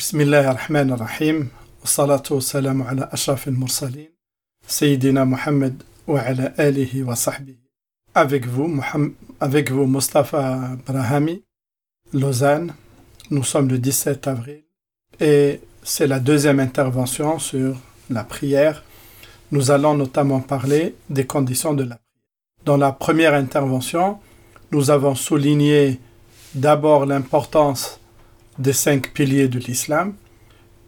[0.00, 1.48] بسم الله الرحمن الرحيم
[1.80, 4.08] والصلاة والسلام على أشرف المرسلين
[4.68, 7.56] سيدنا محمد وعلى آله وصحبه
[8.14, 11.42] Avec vous, Mohamed, avec vous, Mustafa Brahami,
[12.12, 12.74] Lausanne.
[13.30, 14.64] Nous sommes le 17 avril
[15.18, 17.76] et c'est la deuxième intervention sur
[18.10, 18.84] la prière.
[19.50, 22.64] Nous allons notamment parler des conditions de la prière.
[22.66, 24.18] Dans la première intervention,
[24.72, 26.00] nous avons souligné
[26.54, 27.98] d'abord l'importance
[28.57, 30.15] des cinq piliers de l'islam.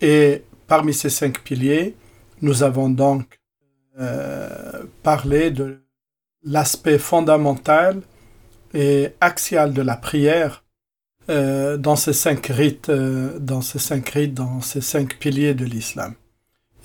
[0.02, 1.96] Et parmi ces cinq piliers,
[2.42, 3.40] nous avons donc
[4.00, 5.80] euh, parlé de
[6.44, 8.02] l'aspect fondamental
[8.74, 10.64] et axial de la prière
[11.30, 15.64] euh, dans ces cinq rites, euh, dans ces cinq rites, dans ces cinq piliers de
[15.64, 16.16] l'islam.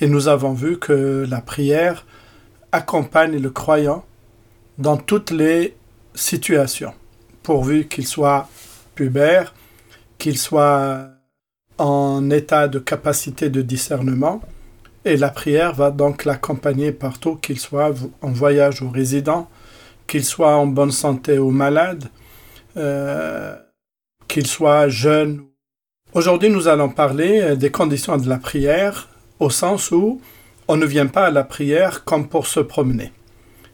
[0.01, 2.07] Et nous avons vu que la prière
[2.71, 4.05] accompagne le croyant
[4.79, 5.75] dans toutes les
[6.15, 6.95] situations,
[7.43, 8.49] pourvu qu'il soit
[8.95, 9.55] pubère,
[10.19, 11.09] qu'il soit
[11.79, 14.43] en état de capacité de discernement,
[15.05, 19.49] et la prière va donc l'accompagner partout, qu'il soit en voyage ou résident,
[20.07, 22.05] qu'il soit en bonne santé ou malade,
[22.77, 23.55] euh,
[24.27, 25.45] qu'il soit jeune.
[26.15, 30.21] Aujourd'hui, nous allons parler euh, des conditions de la prière, au sens où
[30.67, 33.13] on ne vient pas à la prière comme pour se promener.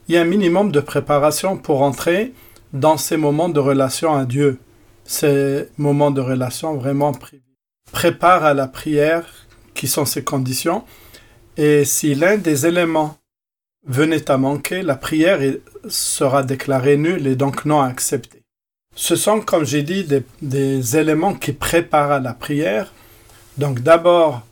[0.07, 2.33] Il y a un minimum de préparation pour entrer
[2.73, 4.59] dans ces moments de relation à Dieu
[5.05, 7.13] ces moments de relation vraiment
[7.93, 9.27] préparent à la prière
[9.75, 10.85] qui sont ces conditions.
[11.57, 13.19] Et si l'un des éléments
[13.87, 15.41] venait à manquer, la prière
[15.89, 18.43] sera déclarée nulle et donc non acceptée.
[18.97, 22.93] Ce sont, comme j'ai dit, des, des, éléments qui préparent à la prière.
[23.59, 24.47] Donc d'abord,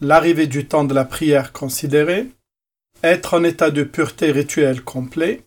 [0.00, 2.26] l'arrivée du temps de la prière considérée,
[3.02, 5.42] être en état de pureté rituelle complet,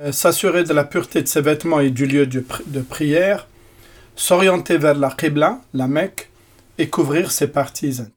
[0.00, 3.46] euh, s'assurer de la pureté de ses vêtements et du lieu de prière,
[4.16, 6.30] s'orienter vers la Qibla, la Mecque,
[6.78, 8.10] et couvrir ses parties intimes.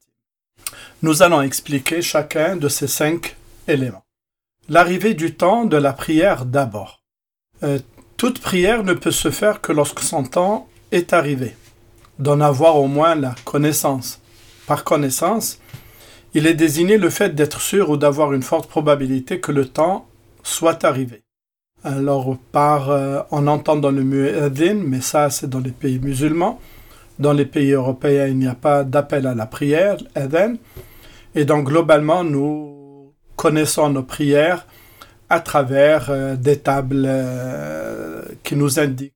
[1.02, 3.36] Nous allons expliquer chacun de ces cinq
[3.68, 4.04] éléments.
[4.68, 7.02] L'arrivée du temps de la prière d'abord.
[7.64, 7.80] Euh,
[8.18, 11.56] toute prière ne peut se faire que lorsque son temps est arrivé,
[12.18, 14.20] d'en avoir au moins la connaissance.
[14.68, 15.60] Par connaissance,
[16.34, 20.08] il est désigné le fait d'être sûr ou d'avoir une forte probabilité que le temps
[20.44, 21.24] soit arrivé.
[21.84, 26.60] Alors, par, euh, en entendant le muezzin, mais ça c'est dans les pays musulmans.
[27.20, 30.56] Dans les pays européens, il n'y a pas d'appel à la prière, adhan.
[31.36, 34.66] Et donc, globalement, nous connaissons nos prières
[35.30, 39.14] à travers euh, des tables euh, qui nous indiquent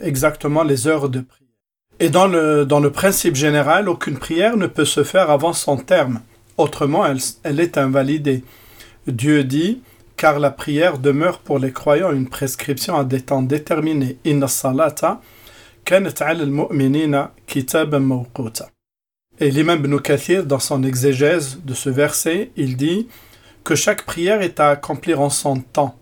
[0.00, 1.48] exactement les heures de prière.
[2.00, 5.76] Et dans le, dans le principe général, aucune prière ne peut se faire avant son
[5.76, 6.20] terme.
[6.58, 8.44] Autrement, elle, elle est invalidée.
[9.08, 9.82] Dieu dit
[10.18, 14.18] car la prière demeure pour les croyants une prescription à des temps déterminés.
[19.40, 23.06] Et l'imam Ibn Kathir, dans son exégèse de ce verset, il dit
[23.62, 25.96] que chaque prière est à accomplir en son temps.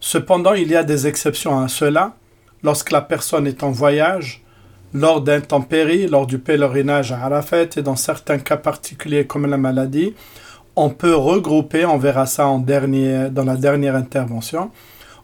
[0.00, 2.16] Cependant, il y a des exceptions à cela.
[2.62, 4.42] Lorsque la personne est en voyage,
[4.94, 10.14] lors d'intempéries, lors du pèlerinage à Arafat et dans certains cas particuliers comme la maladie,
[10.76, 14.70] on peut regrouper, on verra ça en dans la dernière intervention,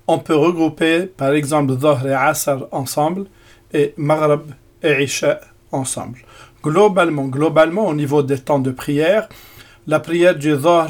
[0.07, 3.27] on peut regrouper par exemple Dhuhr et Asr ensemble
[3.73, 4.43] et Maghrib
[4.83, 5.41] et Isha
[5.73, 6.19] ensemble.
[6.63, 9.29] Globalement, globalement, au niveau des temps de prière,
[9.87, 10.89] la prière du Dhuhr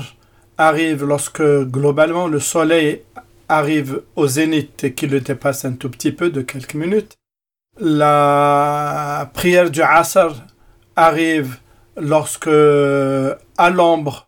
[0.57, 3.03] arrive lorsque globalement le soleil
[3.49, 7.17] arrive au zénith et qu'il le dépasse un tout petit peu de quelques minutes.
[7.81, 10.35] La prière du Asr
[10.97, 11.59] arrive
[11.97, 14.28] lorsque à l'ombre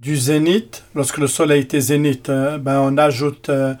[0.00, 3.74] du zénith, lorsque le soleil était zénith, euh, ben on ajoute euh,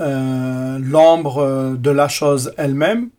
[0.00, 3.10] euh, l'ombre de la chose elle-même.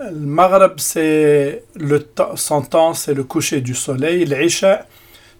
[0.00, 4.24] Le Maghreb, c'est le son temps, c'est le coucher du soleil.
[4.26, 4.86] L'Isha,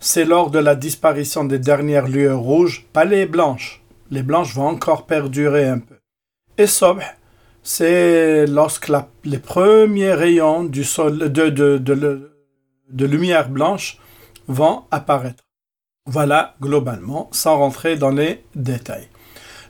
[0.00, 3.82] c'est lors de la disparition des dernières lueurs rouges, pas les blanches.
[4.10, 5.96] Les blanches vont encore perdurer un peu.
[6.56, 7.02] Et Sobh,
[7.62, 8.90] c'est lorsque
[9.24, 12.30] les premiers rayons du sol, de, de,
[12.88, 13.98] de lumière blanche
[14.46, 15.45] vont apparaître.
[16.06, 19.08] Voilà globalement, sans rentrer dans les détails.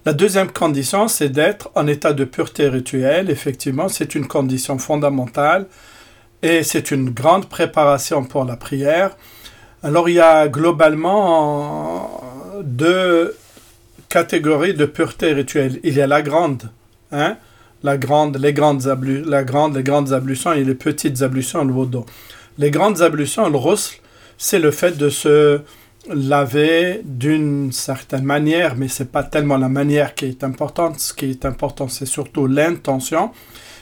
[0.05, 3.31] La deuxième condition, c'est d'être en état de pureté rituelle.
[3.31, 5.67] Effectivement, c'est une condition fondamentale
[6.43, 9.17] et c'est une grande préparation pour la prière.
[9.83, 12.23] Alors, il y a globalement
[12.63, 13.35] deux
[14.09, 15.81] catégories de pureté rituelle.
[15.83, 16.71] Il y a la grande,
[17.11, 17.37] hein,
[17.83, 18.85] la grande, les grandes
[19.27, 21.99] la grande, les grandes ablutions et les petites ablutions, le wudu.
[22.59, 24.01] Les grandes ablutions, le roussel,
[24.39, 25.61] c'est le fait de se
[26.13, 31.01] laver d'une certaine manière, mais c'est pas tellement la manière qui est importante.
[31.01, 33.33] Ce qui est important, c'est surtout l'intention.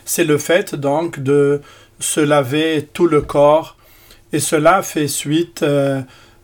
[0.05, 1.61] C'est le fait donc de
[1.99, 3.77] se laver tout le corps
[4.33, 6.01] Et cela fait suite, euh,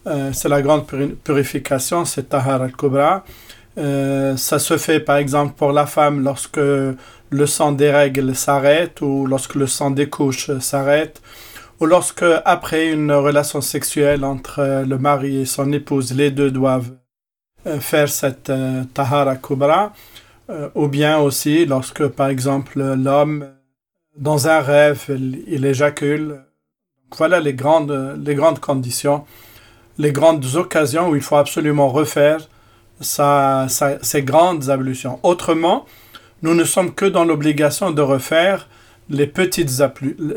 [0.07, 0.85] euh, c'est la grande
[1.23, 3.23] purification, c'est Tahar al-Kubra.
[3.77, 9.01] Euh, ça se fait par exemple pour la femme lorsque le sang des règles s'arrête
[9.01, 11.21] ou lorsque le sang des couches s'arrête
[11.81, 16.91] ou lorsque après une relation sexuelle entre le mari et son épouse, les deux doivent
[17.79, 18.51] faire cette
[18.93, 19.91] tahara kubra,
[20.75, 23.47] ou bien aussi lorsque par exemple l'homme
[24.15, 26.41] dans un rêve il éjacule
[27.17, 29.25] voilà les grandes, les grandes conditions,
[29.97, 32.47] les grandes occasions où il faut absolument refaire
[33.01, 35.19] ces grandes ablutions.
[35.23, 35.85] Autrement,
[36.41, 38.67] nous ne sommes que dans l'obligation de refaire
[39.09, 39.71] les petites,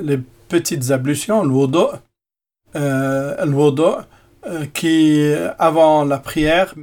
[0.02, 0.18] les
[0.54, 1.54] petites ablutions, le
[2.76, 3.34] euh,
[4.46, 6.74] euh, qui, avant la prière,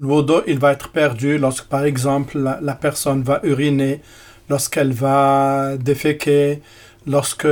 [0.00, 4.00] le il va être perdu lorsque, par exemple, la personne va uriner,
[4.48, 6.62] lorsqu'elle va déféquer,
[7.06, 7.48] lorsque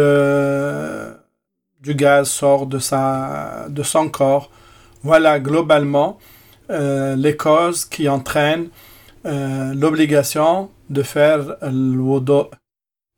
[1.86, 4.50] du gaz sort de, sa, de son corps.
[5.02, 6.18] Voilà globalement
[6.70, 8.68] euh, les causes qui entraînent
[9.26, 12.00] euh, l'obligation de faire le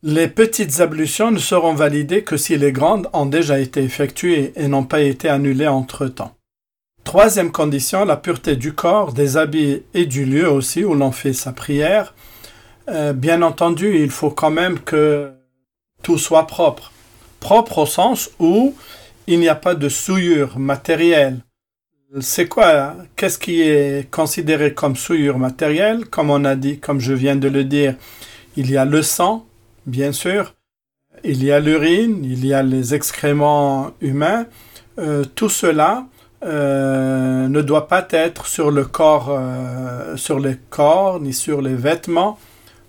[0.02, 4.66] Les petites ablutions ne seront validées que si les grandes ont déjà été effectuées et
[4.66, 6.34] n'ont pas été annulées entre-temps.
[7.04, 11.32] Troisième condition, la pureté du corps, des habits et du lieu aussi où l'on fait
[11.32, 12.14] sa prière.
[12.88, 15.32] Euh, bien entendu, il faut quand même que
[16.02, 16.92] tout soit propre
[17.40, 18.74] propre au sens où
[19.26, 21.40] il n'y a pas de souillure matérielle.
[22.20, 26.04] C'est quoi Qu'est-ce qui est considéré comme souillure matérielle?
[26.06, 27.94] Comme on a dit, comme je viens de le dire,
[28.56, 29.46] il y a le sang,
[29.90, 30.54] bien sûr,
[31.24, 34.46] il y a l'urine, il y a les excréments humains.
[34.98, 36.06] Euh, tout cela
[36.44, 40.40] euh, ne doit pas être sur le corps, euh, sur
[40.70, 42.38] corps, ni sur les vêtements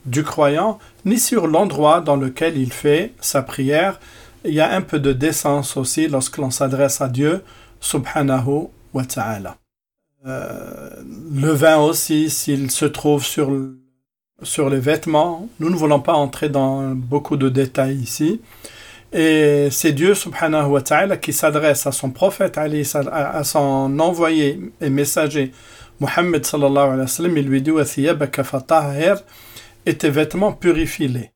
[0.06, 4.00] du croyant, ni sur l'endroit dans lequel il fait sa prière,
[4.46, 7.44] il y a un peu de décence aussi lorsque l'on s'adresse à Dieu,
[7.80, 9.58] subhanahu wa ta'ala.
[10.24, 13.52] Le vin aussi, s'il se trouve sur,
[14.44, 18.42] sur les vêtements, nous ne voulons pas entrer dans beaucoup de détails ici.
[19.14, 24.90] Et c'est Dieu subhanahu wa ta'ala qui s'adresse à son prophète, à son envoyé et
[24.90, 25.52] messager,
[26.00, 27.06] Muhammad sallallahu
[27.38, 27.72] il lui dit
[29.86, 31.32] et tes vêtements purifie-les.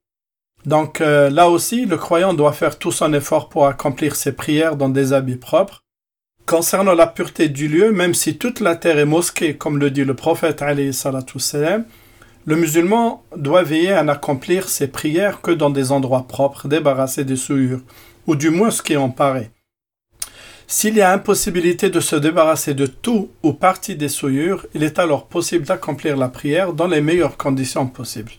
[0.65, 4.75] Donc euh, là aussi, le croyant doit faire tout son effort pour accomplir ses prières
[4.75, 5.81] dans des habits propres.
[6.45, 10.03] Concernant la pureté du lieu, même si toute la terre est mosquée, comme le dit
[10.03, 10.63] le prophète
[12.45, 17.35] le musulman doit veiller à n'accomplir ses prières que dans des endroits propres, débarrassés des
[17.35, 17.81] souillures,
[18.27, 19.51] ou du moins ce qui en paraît.
[20.67, 24.97] S'il y a impossibilité de se débarrasser de tout ou partie des souillures, il est
[24.97, 28.31] alors possible d'accomplir la prière dans les meilleures conditions possibles.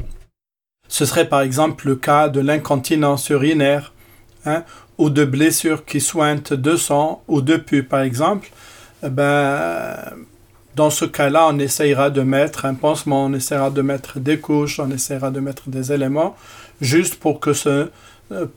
[0.89, 3.93] Ce serait par exemple le cas de l'incontinence urinaire
[4.45, 4.65] hein,
[4.99, 8.51] ou de blessures qui sointent de sang ou de pu par exemple.
[9.05, 9.97] Eh ben,
[10.77, 14.79] dans ce cas-là, on essayera de mettre un pansement, on essaiera de mettre des couches,
[14.79, 16.37] on essaiera de mettre des éléments
[16.83, 17.89] juste pour que, ce,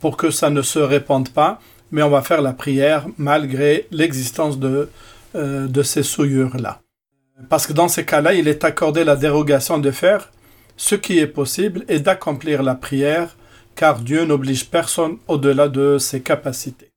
[0.01, 1.61] pour que ça ne se répande pas.
[1.91, 4.89] Mais on va faire la prière malgré l'existence de,
[5.35, 6.81] euh, de ces souillures-là.
[7.47, 10.29] Parce que dans ces cas-là, il est accordé la dérogation de faire
[10.75, 13.37] ce qui est possible est d'accomplir la prière,
[13.75, 16.88] car Dieu n'oblige personne au-delà de ses capacités.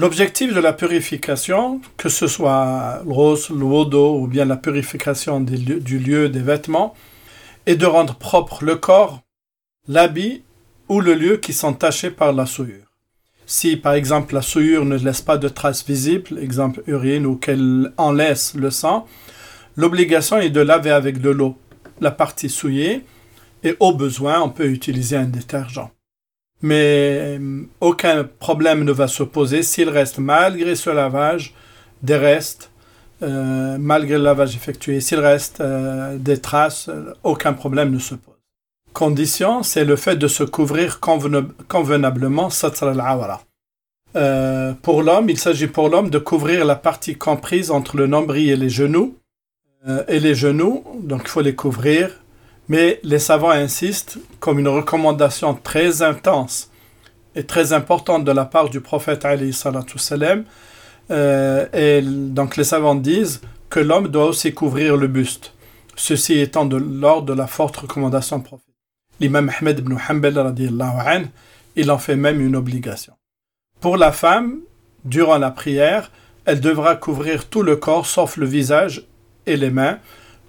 [0.00, 6.28] L'objectif de la purification, que ce soit rose, l'odo ou bien la purification du lieu
[6.28, 6.94] des vêtements,
[7.66, 9.22] est de rendre propre le corps,
[9.88, 10.44] l'habit
[10.88, 12.86] ou le lieu qui sont tachés par la souillure.
[13.44, 17.92] Si par exemple la souillure ne laisse pas de traces visibles, exemple urine, ou qu'elle
[17.96, 19.04] en laisse le sang,
[19.76, 21.56] l'obligation est de laver avec de l'eau
[22.00, 23.04] la partie souillée
[23.64, 25.90] et au besoin, on peut utiliser un détergent.
[26.60, 31.54] Mais euh, aucun problème ne va se poser s'il reste, malgré ce lavage,
[32.02, 32.70] des restes,
[33.22, 36.88] euh, malgré le lavage effectué, s'il reste euh, des traces,
[37.24, 38.34] aucun problème ne se pose.
[38.92, 43.38] Condition, c'est le fait de se couvrir convenablement, al
[44.16, 48.48] euh, pour l'homme, il s'agit pour l'homme de couvrir la partie comprise entre le nombril
[48.48, 49.16] et les genoux.
[50.08, 52.10] et les genoux, donc il faut les couvrir
[52.68, 56.70] mais les savants insistent, comme une recommandation très intense
[57.34, 60.44] et très importante de la part du prophète salam,
[61.10, 65.52] euh, et donc les savants disent que l'homme doit aussi couvrir le buste,
[65.96, 68.64] ceci étant de l'ordre de la forte recommandation prophète.
[69.20, 70.54] L'imam Ahmed ibn Hanbal,
[71.76, 73.14] il en fait même une obligation.
[73.80, 74.60] Pour la femme,
[75.04, 76.10] durant la prière,
[76.44, 79.04] elle devra couvrir tout le corps sauf le visage
[79.46, 79.98] et les mains,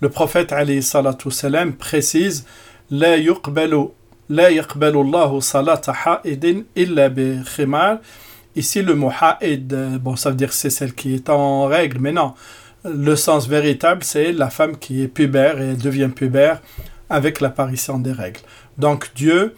[0.01, 2.45] le prophète alayhi salatu salam précise
[2.89, 3.89] La yuqbalu
[4.29, 7.99] la ha'idin illa bi khimar
[8.55, 12.11] Ici, le mot ha'id, bon, ça veut dire c'est celle qui est en règle, mais
[12.11, 12.33] non.
[12.83, 16.61] Le sens véritable, c'est la femme qui est pubère et elle devient pubère
[17.09, 18.39] avec l'apparition des règles.
[18.77, 19.55] Donc Dieu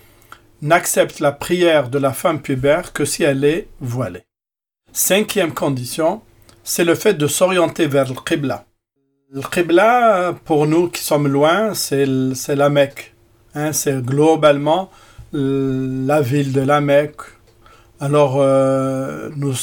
[0.61, 4.23] n'accepte la prière de la femme pubère que si elle est voilée.
[4.91, 6.21] Cinquième condition,
[6.63, 8.65] c'est le fait de s'orienter vers le Qibla.
[9.33, 13.13] Le Qibla, pour nous qui sommes loin, c'est la Mecque.
[13.55, 14.91] Hein, c'est globalement
[15.31, 17.21] la ville de la Mecque.
[18.01, 19.53] Alors, euh, nous,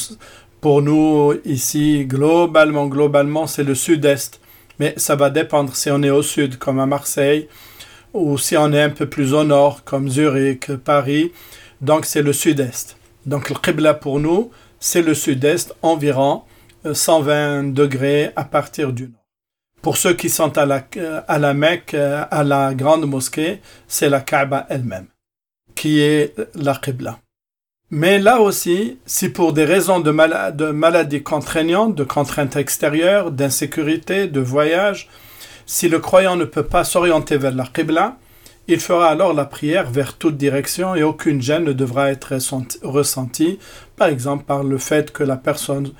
[0.59, 4.41] pour nous, ici, globalement, globalement, c'est le sud-est.
[4.79, 7.47] Mais ça va dépendre si on est au sud, comme à Marseille,
[8.15, 11.31] ou si on est un peu plus au nord, comme Zurich, Paris.
[11.79, 12.97] Donc, c'est le sud-est.
[13.27, 14.49] Donc, le Qibla pour nous,
[14.79, 16.41] c'est le sud-est, environ
[16.91, 19.18] 120 euh, degrés à partir du nord.
[19.81, 20.85] Pour ceux qui sont à la,
[21.27, 25.07] à la Mecque, euh, à la grande mosquée, c'est la Kaaba elle-même,
[25.75, 27.19] qui est la Qibla.
[27.91, 34.39] Mais là aussi, si pour des raisons de, maladies contraignantes, de contraintes extérieures, d'insécurité, de
[34.39, 35.09] voyage,
[35.65, 38.17] si le croyant ne peut pas s'orienter vers la Qibla,
[38.67, 42.37] il fera alors la prière vers toute direction et aucune gêne ne devra être
[42.83, 43.57] ressentie,
[43.95, 45.91] par exemple par le fait que la personne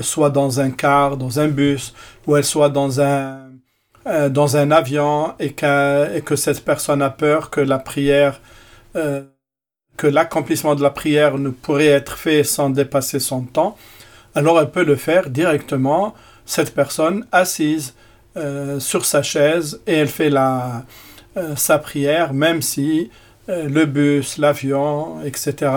[0.00, 1.94] soit dans un car, dans un bus,
[2.26, 3.50] ou elle soit dans un,
[4.06, 8.40] euh, dans un avion et, que cette personne a peur que la prière
[8.94, 9.22] euh,
[9.96, 13.76] que l'accomplissement de la prière ne pourrait être fait sans dépasser son temps,
[14.34, 17.94] alors elle peut le faire directement, cette personne assise
[18.36, 20.84] euh, sur sa chaise, et elle fait la,
[21.56, 23.10] sa prière, même si
[23.48, 25.70] le bus, l'avion, etc.,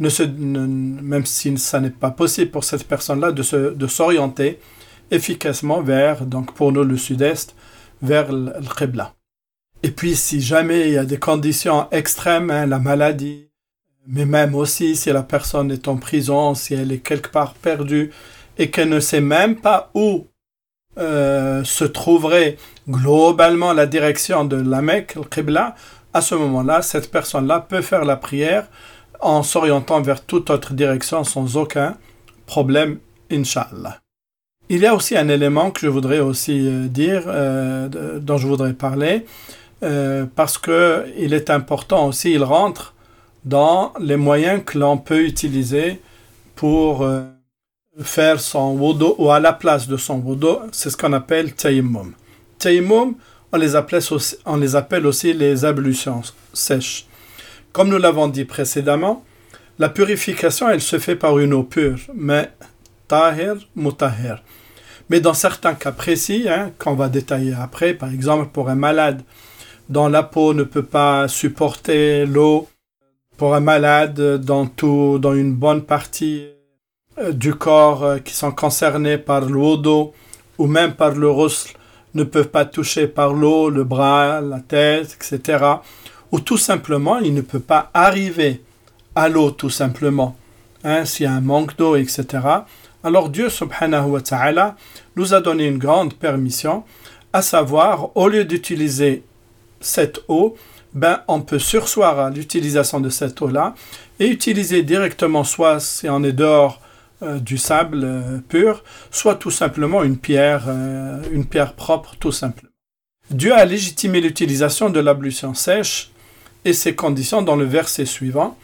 [0.00, 4.58] ne se, même si ça n'est pas possible pour cette personne-là de, de s'orienter
[5.10, 7.54] efficacement vers, donc pour nous le sud-est,
[8.02, 9.14] vers le Qibla.
[9.82, 13.48] Et puis si jamais il y a des conditions extrêmes, hein, la maladie,
[14.06, 18.10] mais même aussi si la personne est en prison, si elle est quelque part perdue
[18.58, 20.26] et qu'elle ne sait même pas où
[20.98, 22.56] euh, se trouverait
[22.88, 25.74] globalement la direction de la Mecque, le Qibla,
[26.12, 28.68] à ce moment-là, cette personne-là peut faire la prière
[29.20, 31.96] en s'orientant vers toute autre direction sans aucun
[32.46, 32.98] problème,
[33.30, 33.98] Inch'Allah.
[34.68, 38.46] Il y a aussi un élément que je voudrais aussi euh, dire, euh, dont je
[38.46, 39.26] voudrais parler,
[40.36, 42.92] parce que il est important aussi, il rentre
[43.44, 46.00] dans les moyens que l'on peut utiliser
[46.54, 47.22] pour euh,
[48.02, 52.12] faire son wudu ou à la place de son wudu, c'est ce qu'on appelle tayammum.
[52.58, 53.14] Tayammum,
[53.52, 56.22] on les, appelle aussi, on les appelle aussi les ablutions
[56.52, 57.06] sèches.
[57.72, 59.24] Comme nous l'avons dit précédemment,
[59.78, 62.50] la purification, elle se fait par une eau pure, mais
[63.06, 64.42] tahir, mutahir.
[65.08, 69.22] Mais dans certains cas précis, hein, qu'on va détailler après, par exemple pour un malade
[69.88, 72.68] dont la peau ne peut pas supporter l'eau,
[73.36, 76.48] pour un malade dans, tout, dans une bonne partie
[77.18, 80.12] euh, du corps euh, qui sont concernés par l'eau
[80.58, 81.72] ou même par le roussel
[82.14, 85.64] ne peuvent pas toucher par l'eau le bras, la tête, etc.
[86.32, 88.62] Ou tout simplement, il ne peut pas arriver
[89.14, 90.36] à l'eau tout simplement.
[90.84, 92.26] Hein, S'il y a un manque d'eau, etc.
[93.02, 94.76] Alors Dieu subhanahu wa ta'ala
[95.16, 96.84] nous a donné une grande permission,
[97.32, 99.22] à savoir, au lieu d'utiliser
[99.80, 100.56] cette eau,
[100.92, 103.74] ben, on peut sursoir à l'utilisation de cette eau-là
[104.18, 106.80] et utiliser directement soit si on est dehors
[107.22, 112.32] euh, du sable euh, pur, soit tout simplement une pierre, euh, une pierre propre tout
[112.32, 112.70] simplement.
[113.30, 116.10] Dieu a légitimé l'utilisation de l'ablution sèche
[116.64, 118.56] et ses conditions dans le verset suivant.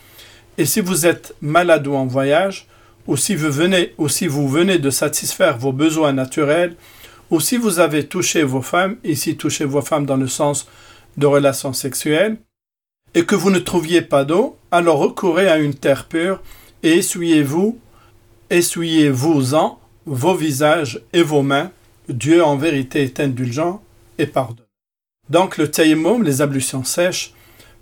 [0.59, 2.67] Et si vous êtes malade ou en voyage,
[3.07, 6.77] ou si vous venez, ou si vous venez de satisfaire vos besoins naturels,
[7.31, 10.67] ou si vous avez touché vos femmes, ici touché vos femmes dans le sens
[11.17, 12.39] de relations sexuelles,
[13.15, 16.41] et que vous ne trouviez pas d'eau, alors recourez à une terre pure
[16.83, 17.79] et essuyez-vous,
[18.51, 21.71] essuyez-vous-en vos visages et vos mains.
[22.09, 23.83] Dieu en vérité est indulgent
[24.19, 24.67] et pardonne.
[25.31, 27.33] Donc le tayammum, les ablutions sèches,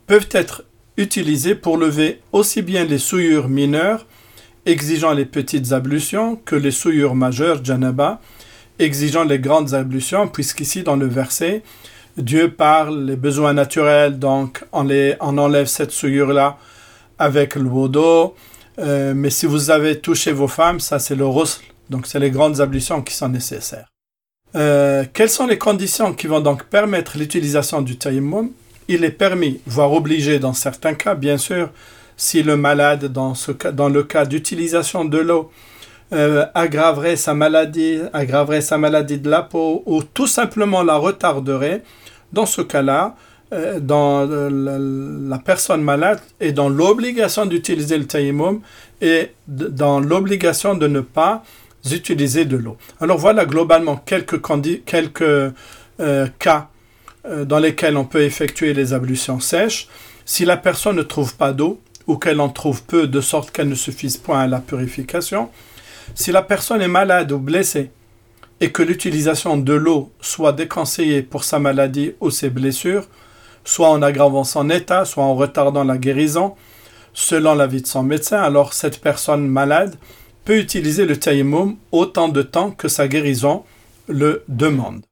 [0.07, 0.65] peuvent être
[0.97, 4.07] utilisées pour lever aussi bien les souillures mineures,
[4.67, 8.21] exigeant les petites ablutions, que les souillures majeures, janaba,
[8.79, 11.63] exigeant les grandes ablutions, puisqu'ici dans le verset,
[12.17, 14.89] Dieu parle les besoins naturels, donc on,
[15.21, 16.59] enlève cette souillure-là
[17.19, 18.33] avec le wudu.
[18.79, 21.65] Euh, mais si vous avez touché vos femmes, ça c'est le roussel.
[21.91, 23.89] Donc c'est les grandes ablutions qui sont nécessaires.
[24.55, 28.51] Euh, quelles sont les conditions qui vont donc permettre l'utilisation du tayammum
[28.89, 31.71] Il est permis, voire obligé dans certains cas, bien sûr,
[32.17, 33.35] si le malade, dans,
[33.89, 35.51] le cas d'utilisation de l'eau,
[36.13, 41.83] euh, aggraverait sa maladie, aggraverait sa maladie de la peau ou tout simplement la retarderait,
[42.33, 43.17] dans ce cas-là,
[43.53, 44.49] euh, dans euh,
[45.29, 48.61] la, personne malade est dans l'obligation d'utiliser le tayammum
[49.01, 51.43] est dans l'obligation de ne pas
[51.91, 52.77] utiliser de l'eau.
[53.01, 54.41] Alors voilà globalement quelques,
[56.39, 56.69] cas
[57.25, 59.89] dans lesquels on peut effectuer les ablutions sèches.
[60.25, 63.69] Si la personne ne trouve pas d'eau ou qu'elle en trouve peu de sorte qu'elle
[63.69, 65.49] ne suffise point à la purification,
[66.15, 67.91] si la personne est malade ou blessée
[68.61, 73.07] et que l'utilisation de l'eau soit déconseillée pour sa maladie ou ses blessures,
[73.65, 76.55] soit en aggravant son état, soit en retardant la guérison,
[77.15, 79.97] selon l'avis de son médecin, alors cette personne malade
[80.45, 83.65] peut utiliser le taïmoum autant de temps que sa guérison
[84.09, 85.03] le demande.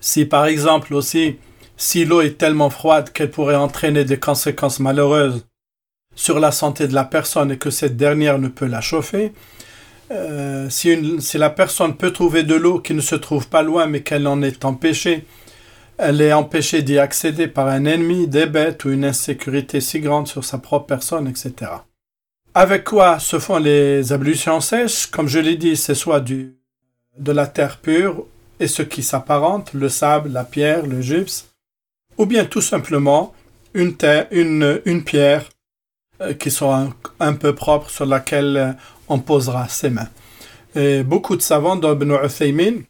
[0.00, 1.36] Si par exemple aussi,
[1.76, 5.46] si l'eau est tellement froide qu'elle pourrait entraîner des conséquences malheureuses
[6.14, 9.32] sur la santé de la personne et que cette dernière ne peut la chauffer,
[10.10, 13.86] euh, si, si, la personne peut trouver de l'eau qui ne se trouve pas loin
[13.86, 15.24] mais qu'elle en est empêchée,
[15.98, 20.28] elle est empêchée d'y accéder par un ennemi, des bêtes ou une insécurité si grande
[20.28, 21.72] sur sa propre personne, etc.
[22.54, 25.06] Avec quoi se font les ablutions sèches?
[25.06, 26.56] Comme je l'ai dit, c'est soit du,
[27.18, 28.26] de la terre pure
[28.60, 31.48] et ce qui s'apparente, le sable, la pierre, le gypse,
[32.18, 33.34] ou bien tout simplement
[33.74, 35.44] une, terre, une, une pierre
[36.22, 36.88] euh, qui soit
[37.20, 38.72] un, peu propre sur laquelle euh,
[39.08, 40.08] on posera ses mains.
[40.74, 42.82] Et beaucoup de savants d'Ibn Uthaymin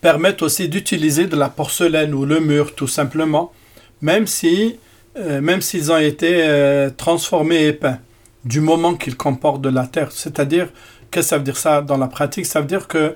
[0.00, 3.52] permettent aussi d'utiliser de la porcelaine ou le mur tout simplement,
[4.00, 4.76] même si
[5.16, 7.98] euh, même s'ils ont été transformés et peints
[8.44, 10.10] du moment qu'il comporte de la terre.
[10.12, 10.68] C'est-à-dire,
[11.10, 12.46] qu'est-ce que ça veut dire ça dans la pratique?
[12.46, 13.14] Ça veut dire que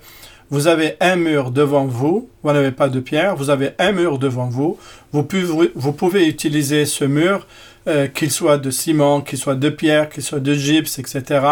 [0.51, 4.19] vous avez un mur devant vous, vous n'avez pas de pierre, vous avez un mur
[4.19, 4.79] devant vous,
[5.13, 7.47] vous pouvez, utiliser ce mur,
[7.89, 11.45] euh, qu'il soit de ciment, qu'il soit de pierre, qu'il soit de gypse, etc.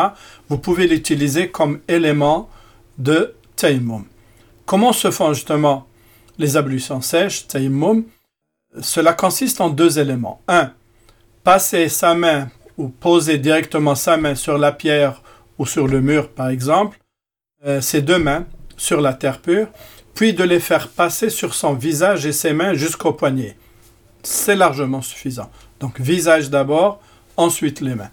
[0.48, 2.48] Vous pouvez l'utiliser comme élément
[2.98, 4.04] de taïmoum.
[4.66, 5.86] Comment se font justement
[6.38, 8.04] les ablutions sèches, taïmoum
[8.80, 10.40] Cela consiste en deux éléments.
[10.48, 10.72] Un,
[11.42, 15.22] passer sa main ou poser directement sa main sur la pierre
[15.58, 16.98] ou sur le mur, par exemple,
[17.64, 18.44] euh, ses deux mains
[18.76, 19.68] sur la terre pure,
[20.14, 23.56] puis de les faire passer sur son visage et ses mains jusqu'au poignet.
[24.22, 25.50] C'est largement suffisant.
[25.80, 27.00] Donc visage d'abord,
[27.36, 28.10] ensuite les mains.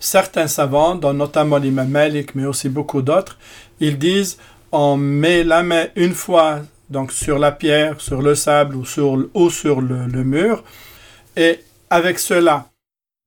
[0.00, 3.38] Certains savants, dont notamment l'imam Malik, mais aussi beaucoup d'autres,
[3.80, 4.38] ils disent
[4.70, 9.26] on met la main une fois donc sur la pierre, sur le sable ou sur,
[9.34, 10.62] ou sur le, le mur,
[11.36, 12.68] et avec cela,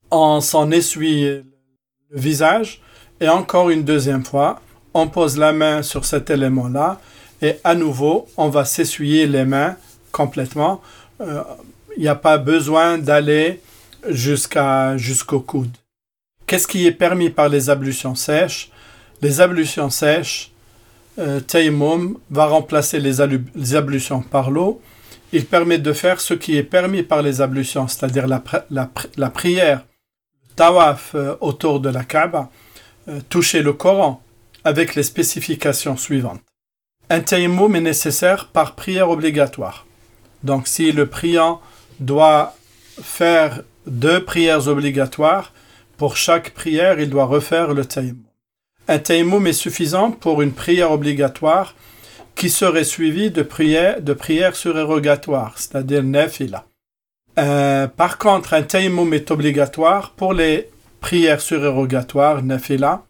[0.09, 1.43] on s'en essuie le
[2.11, 2.81] visage
[3.19, 4.61] et encore une deuxième fois,
[4.93, 6.99] on pose la main sur cet élément-là
[7.41, 9.75] et à nouveau, on va s'essuyer les mains
[10.11, 10.81] complètement.
[11.21, 11.41] Euh,
[11.97, 13.61] il n'y a pas besoin d'aller
[14.07, 15.75] jusqu'à jusqu'au coude.
[16.45, 18.71] Qu'est-ce qui est permis par les ablutions sèches?
[19.21, 20.51] Les ablutions sèches,
[21.19, 21.39] euh,
[22.29, 23.21] va remplacer les,
[23.75, 24.81] ablutions par l'eau.
[25.33, 29.29] Il permet de faire ce qui est permis par les ablutions, c'est-à-dire la, la, la
[29.29, 29.83] prière
[30.55, 32.49] tawaf euh, autour de la Kaaba,
[33.07, 34.21] euh, toucher le Coran
[34.63, 36.41] avec les spécifications suivantes.
[37.09, 39.85] Un tayammum est nécessaire par prière obligatoire.
[40.43, 41.61] Donc si le priant
[41.99, 42.55] doit
[43.01, 45.53] faire deux prières obligatoires,
[45.97, 48.23] pour chaque prière, il doit refaire le tayammum.
[48.87, 51.75] Un tayammum est suffisant pour une prière obligatoire
[52.35, 54.15] qui serait suivie de prières de
[54.53, 56.65] surérogatoires, c'est-à-dire nefila.
[57.37, 60.69] Euh, par contre, un taïmoum est obligatoire pour les
[60.99, 63.03] prières surérogatoires, nafila.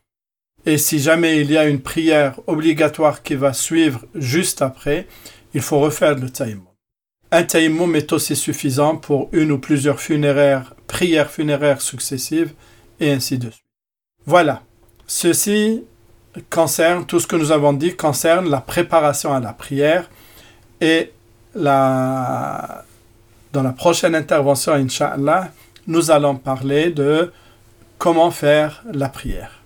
[0.65, 5.08] Et si jamais il y a une prière obligatoire qui va suivre juste après,
[5.54, 6.65] il faut refaire le taïmoum.
[7.32, 9.97] Un taïmoum est aussi suffisant pour une ou plusieurs
[10.88, 12.54] prières funéraires successives,
[13.00, 13.65] et ainsi de suite.
[14.26, 14.62] Voilà.
[15.08, 15.84] Ceci
[16.50, 20.10] concerne, tout ce que nous avons dit concerne la préparation à la prière
[20.80, 21.12] et
[21.56, 22.86] la,
[23.52, 25.52] dans la prochaine intervention, Inch'Allah,
[25.88, 27.32] nous allons parler de
[27.97, 29.61] comment faire la prière.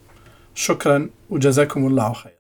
[0.55, 2.34] شكرا وجزاكم الله خير.